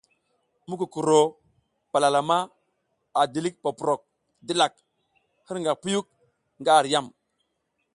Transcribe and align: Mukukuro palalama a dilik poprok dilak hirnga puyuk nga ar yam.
Mukukuro 0.69 1.19
palalama 1.91 2.37
a 3.19 3.21
dilik 3.33 3.55
poprok 3.63 4.01
dilak 4.47 4.73
hirnga 5.47 5.73
puyuk 5.81 6.07
nga 6.61 6.71
ar 6.79 6.85
yam. 6.93 7.05